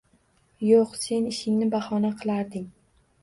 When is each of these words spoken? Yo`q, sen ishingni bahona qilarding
Yo`q, 0.67 0.85
sen 1.01 1.27
ishingni 1.33 1.69
bahona 1.75 2.11
qilarding 2.23 2.67